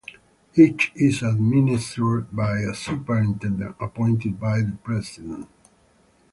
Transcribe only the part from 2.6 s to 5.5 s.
a superintendent appointed by the President.